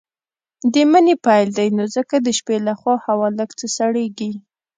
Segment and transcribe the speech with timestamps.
[0.73, 4.31] د مني پيل دی نو ځکه د شپې لخوا هوا لږ څه سړييږي.